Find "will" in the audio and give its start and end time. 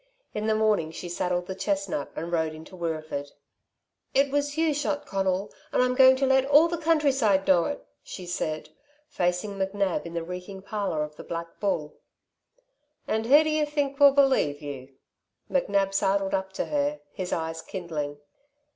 13.99-14.11